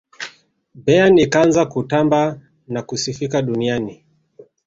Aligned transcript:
bayern 0.85 1.17
ikaanza 1.17 1.65
kutamba 1.65 2.39
na 2.67 2.81
kusifika 2.81 3.41
duniani 3.41 4.03